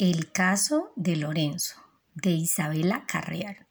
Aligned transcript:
El 0.00 0.32
caso 0.32 0.94
de 0.96 1.14
Lorenzo, 1.14 1.74
de 2.14 2.30
Isabela 2.30 3.04
Carreal. 3.06 3.66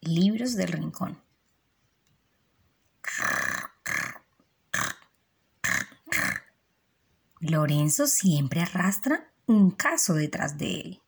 Libros 0.00 0.56
del 0.56 0.66
Rincón. 0.66 1.22
Lorenzo 7.38 8.08
siempre 8.08 8.60
arrastra 8.62 9.32
un 9.46 9.70
caso 9.70 10.14
detrás 10.14 10.58
de 10.58 10.80
él. 10.80 11.02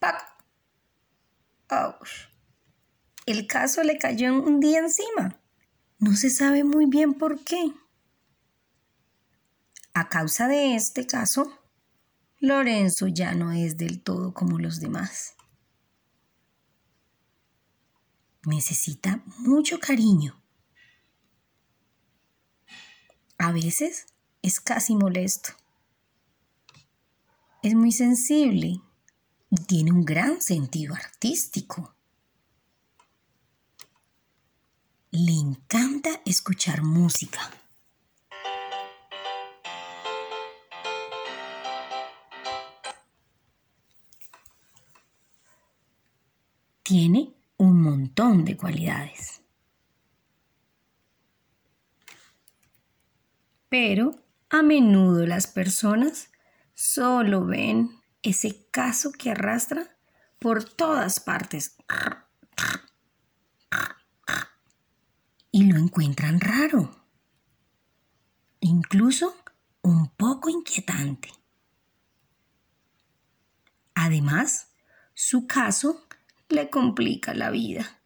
¡Pac! 0.00 0.44
¡Auch! 1.68 2.08
El 3.24 3.46
caso 3.46 3.84
le 3.84 3.98
cayó 3.98 4.34
un 4.34 4.58
día 4.58 4.80
encima. 4.80 5.40
No 6.00 6.16
se 6.16 6.28
sabe 6.28 6.64
muy 6.64 6.86
bien 6.86 7.14
por 7.14 7.44
qué. 7.44 7.72
A 9.94 10.08
causa 10.08 10.48
de 10.48 10.74
este 10.74 11.06
caso, 11.06 11.56
Lorenzo 12.46 13.08
ya 13.08 13.34
no 13.34 13.50
es 13.50 13.76
del 13.76 14.00
todo 14.00 14.32
como 14.32 14.60
los 14.60 14.78
demás. 14.78 15.34
Necesita 18.44 19.20
mucho 19.38 19.80
cariño. 19.80 20.40
A 23.36 23.50
veces 23.50 24.06
es 24.42 24.60
casi 24.60 24.94
molesto. 24.94 25.50
Es 27.64 27.74
muy 27.74 27.90
sensible 27.90 28.80
y 29.50 29.56
tiene 29.66 29.90
un 29.90 30.04
gran 30.04 30.40
sentido 30.40 30.94
artístico. 30.94 31.96
Le 35.10 35.32
encanta 35.32 36.22
escuchar 36.24 36.84
música. 36.84 37.40
Tiene 46.86 47.34
un 47.56 47.82
montón 47.82 48.44
de 48.44 48.56
cualidades. 48.56 49.42
Pero 53.68 54.12
a 54.50 54.62
menudo 54.62 55.26
las 55.26 55.48
personas 55.48 56.30
solo 56.74 57.44
ven 57.44 57.90
ese 58.22 58.68
caso 58.70 59.10
que 59.10 59.32
arrastra 59.32 59.96
por 60.38 60.62
todas 60.62 61.18
partes 61.18 61.76
y 65.50 65.64
lo 65.64 65.78
encuentran 65.78 66.38
raro, 66.38 67.04
incluso 68.60 69.34
un 69.82 70.10
poco 70.10 70.50
inquietante. 70.50 71.32
Además, 73.92 74.68
su 75.14 75.48
caso 75.48 76.05
le 76.48 76.70
complica 76.70 77.34
la 77.34 77.50
vida. 77.50 78.00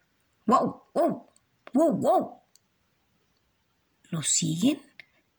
¡Wow! 0.45 0.83
¡Wow! 0.93 1.29
¡Wow! 1.73 1.97
¡Wow! 1.97 2.41
Lo 4.09 4.23
siguen 4.23 4.81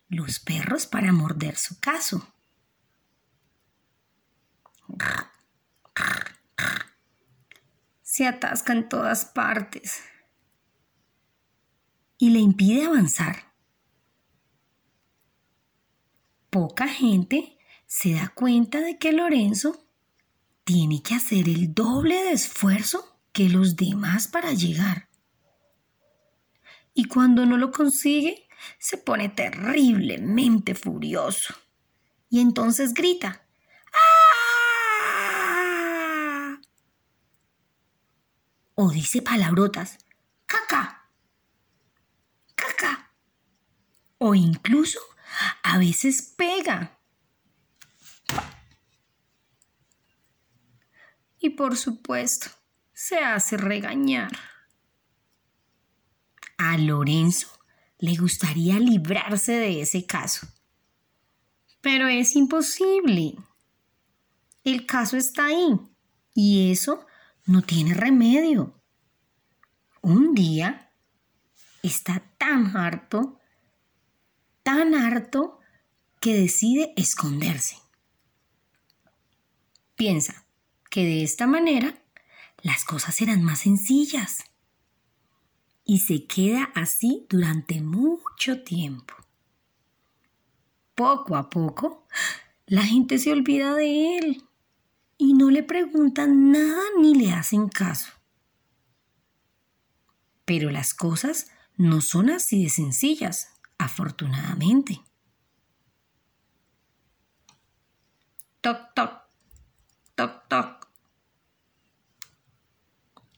los 0.09 0.41
perros 0.41 0.87
para 0.87 1.13
morder 1.13 1.57
su 1.57 1.81
caso. 1.81 2.27
Se 8.03 8.27
atasca 8.27 8.73
en 8.73 8.89
todas 8.89 9.25
partes 9.25 10.03
y 12.19 12.31
le 12.31 12.41
impide 12.41 12.85
avanzar. 12.85 13.53
Poca 16.51 16.87
gente 16.87 17.59
se 17.87 18.15
da 18.15 18.29
cuenta 18.29 18.81
de 18.81 18.99
que 18.99 19.13
Lorenzo 19.13 19.83
tiene 20.65 21.03
que 21.03 21.15
hacer 21.15 21.49
el 21.49 21.75
doble 21.75 22.23
de 22.23 22.33
esfuerzo 22.33 23.19
que 23.33 23.49
los 23.49 23.77
demás 23.77 24.29
para 24.29 24.53
llegar. 24.53 25.09
Y 26.95 27.05
cuando 27.07 27.47
no 27.47 27.57
lo 27.57 27.73
consigue, 27.73 28.47
se 28.79 28.99
pone 28.99 29.29
terriblemente 29.29 30.75
furioso. 30.75 31.55
Y 32.29 32.41
entonces 32.41 32.95
grita. 32.95 33.47
¡Ah! 33.93 34.23
O 38.75 38.91
dice 38.91 39.23
palabrotas. 39.23 39.99
¡Caca! 40.47 41.09
¡Caca! 42.55 43.13
O 44.19 44.35
incluso 44.35 45.01
a 45.63 45.79
veces 45.79 46.35
pega. 46.37 46.99
Y 51.43 51.51
por 51.51 51.77
supuesto 51.77 52.47
se 52.95 53.19
hace 53.19 53.57
regañar. 53.57 54.31
A 56.57 56.79
Lorenzo 56.79 57.49
le 57.99 58.17
gustaría 58.17 58.79
librarse 58.79 59.53
de 59.53 59.83
ese 59.83 60.07
caso, 60.07 60.47
pero 61.81 62.07
es 62.07 62.37
imposible. 62.37 63.35
El 64.63 64.87
caso 64.87 65.17
está 65.17 65.47
ahí 65.47 65.81
y 66.33 66.71
eso 66.71 67.05
no 67.45 67.63
tiene 67.63 67.95
remedio. 67.95 68.81
Un 70.01 70.35
día 70.35 70.93
está 71.83 72.23
tan 72.39 72.77
harto, 72.77 73.41
tan 74.63 74.95
harto, 74.95 75.59
que 76.21 76.37
decide 76.37 76.93
esconderse. 76.97 77.77
Piensa, 79.97 80.42
que 80.93 81.07
de 81.07 81.23
esta 81.23 81.47
manera 81.47 81.95
las 82.61 82.85
cosas 82.85 83.15
serán 83.15 83.43
más 83.43 83.61
sencillas. 83.61 84.45
Y 85.85 86.01
se 86.01 86.27
queda 86.27 86.71
así 86.75 87.27
durante 87.31 87.81
mucho 87.81 88.63
tiempo. 88.63 89.15
Poco 90.95 91.37
a 91.37 91.49
poco, 91.49 92.07
la 92.67 92.83
gente 92.83 93.19
se 93.19 93.33
olvida 93.33 93.75
de 93.75 94.19
él 94.19 94.45
y 95.17 95.33
no 95.33 95.51
le 95.51 95.63
preguntan 95.63 96.53
nada 96.53 96.83
ni 97.01 97.15
le 97.15 97.33
hacen 97.33 97.71
caso. 97.71 98.13
Pero 100.45 100.71
las 100.71 100.93
cosas 100.93 101.51
no 101.79 102.03
son 102.03 102.29
así 102.29 102.65
de 102.65 102.69
sencillas, 102.69 103.49
afortunadamente. 103.79 105.01
Toc, 108.61 108.93
toc, 108.95 109.23
toc, 110.15 110.49
toc. 110.49 110.82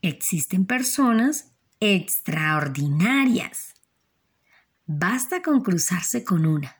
Existen 0.07 0.67
personas 0.67 1.51
extraordinarias. 1.81 3.73
Basta 4.85 5.41
con 5.41 5.63
cruzarse 5.63 6.25
con 6.25 6.45
una 6.45 6.77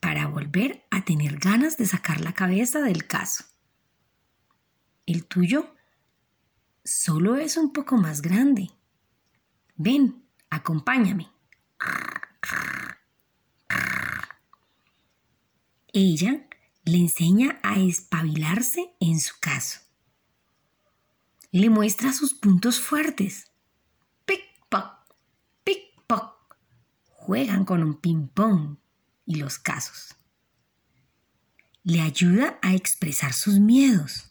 para 0.00 0.26
volver 0.26 0.86
a 0.90 1.04
tener 1.04 1.36
ganas 1.36 1.76
de 1.76 1.84
sacar 1.84 2.22
la 2.22 2.32
cabeza 2.32 2.80
del 2.80 3.06
caso. 3.06 3.44
El 5.04 5.26
tuyo 5.26 5.74
solo 6.82 7.36
es 7.36 7.58
un 7.58 7.70
poco 7.74 7.98
más 7.98 8.22
grande. 8.22 8.70
Ven, 9.76 10.24
acompáñame. 10.48 11.30
Ella 15.92 16.48
le 16.84 16.98
enseña 16.98 17.58
a 17.62 17.78
espabilarse 17.78 18.94
en 19.00 19.18
su 19.18 19.34
caso. 19.40 19.80
Le 21.50 21.70
muestra 21.70 22.12
sus 22.12 22.34
puntos 22.34 22.78
fuertes. 22.78 23.50
Pick-pock, 24.26 25.14
pick-pock. 25.64 26.56
Juegan 27.08 27.64
con 27.64 27.82
un 27.82 28.00
ping-pong 28.00 28.76
y 29.24 29.36
los 29.36 29.58
casos. 29.58 30.14
Le 31.84 32.00
ayuda 32.00 32.58
a 32.60 32.74
expresar 32.74 33.32
sus 33.32 33.60
miedos. 33.60 34.30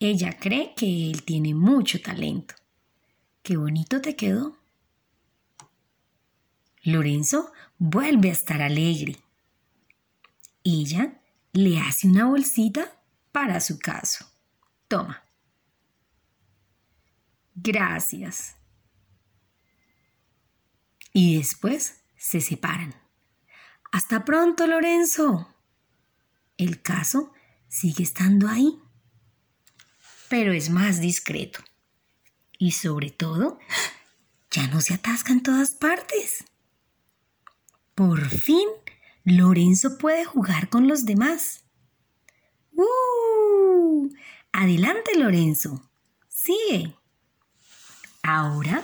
Ella 0.00 0.36
cree 0.38 0.74
que 0.76 1.10
él 1.10 1.22
tiene 1.22 1.54
mucho 1.54 2.00
talento. 2.00 2.54
Qué 3.42 3.56
bonito 3.56 4.00
te 4.00 4.16
quedó. 4.16 4.56
Lorenzo 6.82 7.52
vuelve 7.78 8.30
a 8.30 8.32
estar 8.32 8.62
alegre 8.62 9.16
ella 10.64 11.20
le 11.52 11.80
hace 11.80 12.08
una 12.08 12.26
bolsita 12.26 13.00
para 13.32 13.60
su 13.60 13.78
caso. 13.78 14.26
Toma. 14.86 15.24
Gracias. 17.54 18.56
Y 21.12 21.38
después 21.38 22.00
se 22.16 22.40
separan. 22.40 22.94
Hasta 23.90 24.24
pronto, 24.24 24.66
Lorenzo. 24.66 25.54
El 26.56 26.82
caso 26.82 27.32
sigue 27.68 28.02
estando 28.02 28.48
ahí, 28.48 28.78
pero 30.28 30.52
es 30.52 30.70
más 30.70 31.00
discreto. 31.00 31.60
Y 32.58 32.72
sobre 32.72 33.10
todo, 33.10 33.58
ya 34.50 34.66
no 34.66 34.80
se 34.80 34.94
atasca 34.94 35.32
en 35.32 35.42
todas 35.42 35.70
partes. 35.70 36.44
Por 37.94 38.28
fin 38.28 38.68
Lorenzo 39.28 39.98
puede 39.98 40.24
jugar 40.24 40.70
con 40.70 40.88
los 40.88 41.04
demás. 41.04 41.64
¡Uh! 42.72 44.08
Adelante, 44.52 45.18
Lorenzo. 45.18 45.82
Sigue. 46.28 46.94
Ahora 48.22 48.82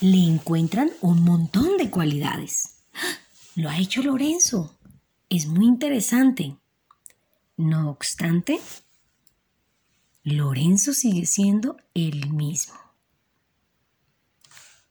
le 0.00 0.18
encuentran 0.18 0.90
un 1.02 1.22
montón 1.22 1.76
de 1.76 1.90
cualidades. 1.90 2.82
Lo 3.56 3.68
ha 3.68 3.78
hecho 3.78 4.02
Lorenzo. 4.02 4.78
Es 5.28 5.46
muy 5.46 5.66
interesante. 5.66 6.56
No 7.56 7.90
obstante, 7.90 8.60
Lorenzo 10.22 10.94
sigue 10.94 11.26
siendo 11.26 11.76
el 11.92 12.30
mismo. 12.30 12.74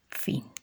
Fin. 0.08 0.53